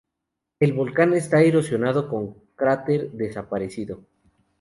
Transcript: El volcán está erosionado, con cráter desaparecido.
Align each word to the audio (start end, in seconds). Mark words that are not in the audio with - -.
El 0.59 0.73
volcán 0.73 1.13
está 1.13 1.43
erosionado, 1.43 2.09
con 2.09 2.33
cráter 2.55 3.11
desaparecido. 3.11 4.03